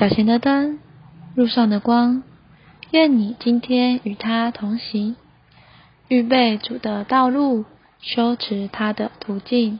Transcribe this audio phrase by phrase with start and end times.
[0.00, 0.78] 脚前的灯，
[1.34, 2.22] 路上的光。
[2.90, 5.14] 愿你今天与他同行，
[6.08, 7.66] 预备主的道路，
[8.00, 9.78] 修持他的途径。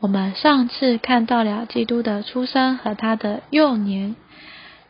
[0.00, 4.16] 我们上次看到了基督的出生和他的幼年，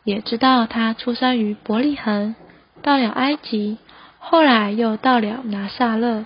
[0.02, 2.34] 也知道他出生于伯利恒，
[2.82, 3.78] 到了埃及，
[4.18, 6.24] 后来又到了拿撒勒。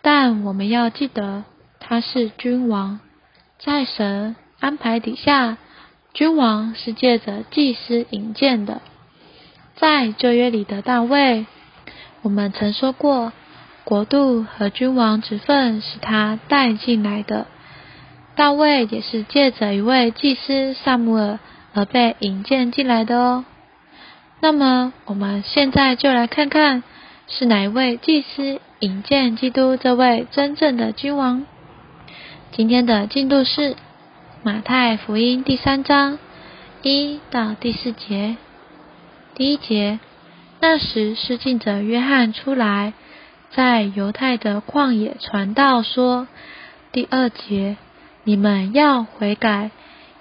[0.00, 1.44] 但我们要记得，
[1.78, 3.00] 他是君王，
[3.58, 5.58] 在神安排底下，
[6.14, 8.80] 君王是借着祭司引荐的。
[9.74, 11.44] 在旧约里的大卫，
[12.22, 13.32] 我们曾说过，
[13.82, 17.48] 国度和君王之分是他带进来的。
[18.36, 21.40] 大卫也是借着一位祭司萨姆尔
[21.72, 23.44] 而被引荐进来的哦。
[24.38, 26.84] 那么，我们现在就来看看，
[27.26, 31.44] 是哪一位祭司引荐基督这位真正的君王？
[32.52, 33.74] 今天的进度是
[34.44, 36.18] 马太福音第三章
[36.82, 38.36] 一到第四节。
[39.34, 40.00] 第一节，
[40.60, 42.92] 那时施浸者约翰出来，
[43.52, 46.28] 在犹太的旷野传道说。
[46.92, 47.78] 第二节，
[48.24, 49.70] 你们要悔改，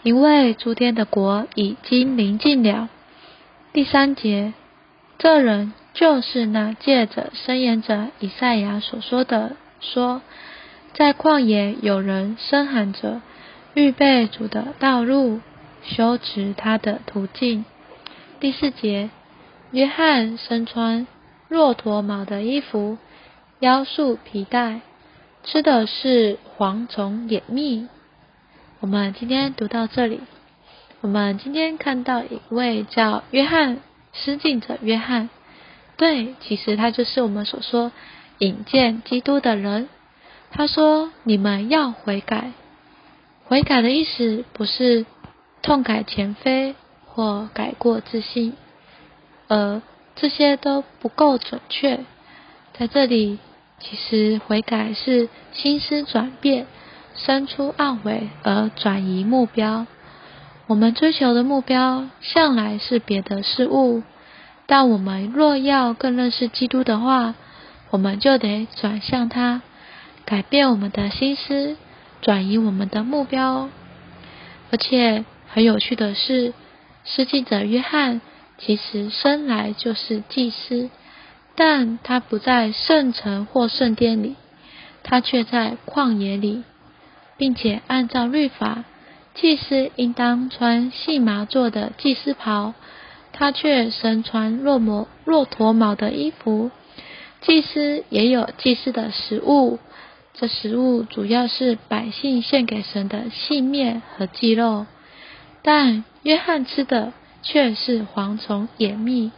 [0.03, 2.87] 因为诸天的国已经临近了。
[3.73, 4.53] 第三节，
[5.17, 10.21] 这人就是那借着申言者以赛亚所说的，说
[10.93, 13.19] 在旷野有人声喊着，
[13.73, 15.39] 预备主的道路，
[15.83, 17.65] 修直他的途径。
[18.39, 19.09] 第四节，
[19.71, 21.07] 约翰身穿
[21.49, 22.97] 骆驼毛的衣服，
[23.59, 24.81] 腰束皮带，
[25.43, 27.87] 吃的是蝗虫野蜜。
[28.79, 30.19] 我们今天读到这里，
[31.01, 33.79] 我们今天看到一位叫约翰
[34.11, 35.29] 施浸者约翰，
[35.97, 37.91] 对，其实他就是我们所说
[38.37, 39.89] 引荐基督的人。
[40.51, 42.51] 他说：“你们要悔改。”
[43.45, 45.05] 悔改的意思不是
[45.61, 46.75] 痛改前非。
[47.15, 48.53] 或改过自新，
[49.47, 49.83] 而
[50.15, 51.99] 这些都不够准确。
[52.75, 53.37] 在这里，
[53.79, 56.65] 其实悔改是心思转变，
[57.15, 59.85] 生出懊悔而转移目标。
[60.65, 64.01] 我们追求的目标向来是别的事物，
[64.65, 67.35] 但我们若要更认识基督的话，
[67.91, 69.61] 我们就得转向他，
[70.25, 71.77] 改变我们的心思，
[72.23, 73.69] 转移我们的目标。
[74.71, 76.53] 而且很有趣的是。
[77.05, 78.21] 施祭者约翰
[78.57, 80.89] 其实生来就是祭司，
[81.53, 84.37] 但他不在圣城或圣殿里，
[85.03, 86.63] 他却在旷野里，
[87.35, 88.85] 并且按照律法，
[89.35, 92.73] 祭司应当穿细麻做的祭司袍，
[93.33, 96.71] 他却身穿骆驼骆驼毛的衣服。
[97.41, 99.77] 祭司也有祭司的食物，
[100.33, 104.85] 这食物主要是百姓献给神的细面和鸡肉。
[105.61, 107.13] 但约翰吃的
[107.43, 109.31] 却是蝗虫、野蜜，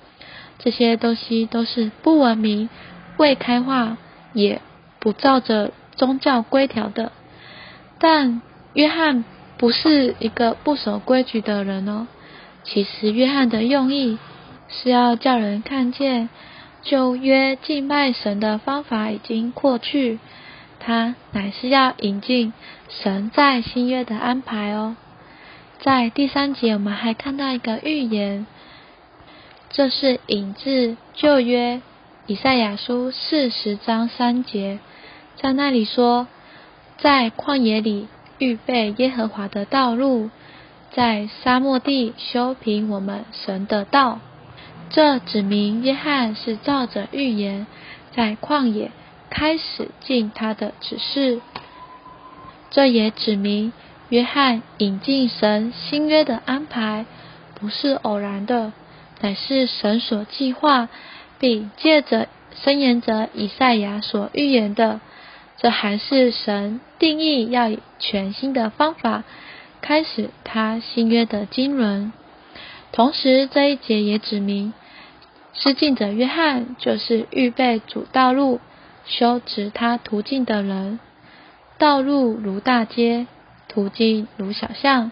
[0.57, 2.69] 这些东西都是不文明、
[3.17, 3.97] 未开化，
[4.34, 4.61] 也
[5.00, 7.11] 不照着宗教规条的。
[8.00, 8.41] 但
[8.73, 9.23] 约翰
[9.57, 12.07] 不是一个不守规矩的人哦。
[12.63, 14.17] 其实约翰的用意
[14.69, 16.29] 是要叫人看见
[16.81, 20.19] 旧约敬拜神的方法已经过去，
[20.85, 22.53] 他乃是要引进
[22.90, 24.96] 神在新约的安排哦。
[25.79, 28.46] 在第三节，我们还看到一个预言，
[29.72, 31.81] 这是引自旧约
[32.28, 34.78] 以赛亚书四十章三节，
[35.38, 36.28] 在那里说，
[37.00, 38.07] 在旷野里
[38.38, 40.29] 预备耶和华的道路，
[40.91, 44.19] 在沙漠地修平我们神的道。
[44.91, 47.66] 这指明约翰是照着预言，
[48.16, 48.91] 在旷野
[49.30, 51.41] 开始尽他的指示。
[52.69, 53.74] 这也指明。
[54.09, 57.08] 约翰引进神新约的安排，
[57.56, 58.72] 不是偶然的，
[59.19, 60.90] 乃是神所计划，
[61.40, 65.00] 并借着申言者以赛亚所预言的。
[65.58, 69.24] 这还是神定义要以全新的方法
[69.81, 72.14] 开始他新约的经纶。
[72.91, 74.73] 同时，这一节也指明，
[75.53, 78.59] 施浸者约翰就是预备主道路、
[79.05, 80.99] 修直他途径的人。
[81.78, 83.28] 道路如大街。
[83.67, 85.11] 途径如小巷，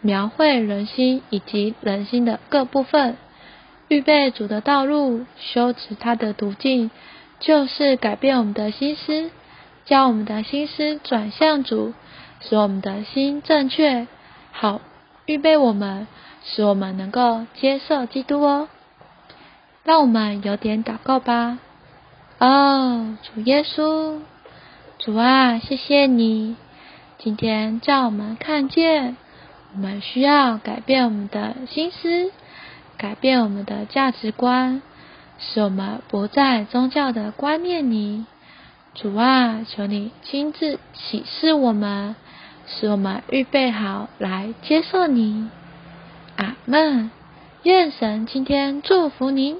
[0.00, 3.16] 描绘人心以及人心的各部分，
[3.88, 6.92] 预备主的道路，修持他的途径，
[7.40, 9.32] 就是改变我们的心思，
[9.86, 11.94] 将我们的心思转向主，
[12.38, 14.06] 使我们的心正确，
[14.52, 14.80] 好
[15.24, 16.06] 预备我们，
[16.44, 18.68] 使我们能够接受基督哦。
[19.82, 21.58] 让我们有点祷告吧。
[22.38, 24.18] 哦，主耶稣，
[24.98, 26.56] 主啊，谢谢你。
[27.16, 29.16] 今天叫我们看见，
[29.72, 32.30] 我们需要改变我们的心思，
[32.98, 34.82] 改变我们的价值观，
[35.38, 38.26] 使我们不在宗教的观念里。
[38.94, 42.16] 主啊，求你亲自启示我们，
[42.66, 45.48] 使我们预备好来接受你。
[46.36, 47.10] 阿门。
[47.62, 49.58] 愿神今天祝福您。